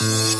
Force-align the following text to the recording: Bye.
Bye. 0.00 0.37